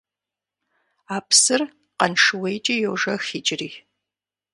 А 1.15 1.17
псыр 1.27 1.61
Къаншыуейкӏи 1.97 2.75
йожэх 2.83 3.23
иджыри. 3.37 3.69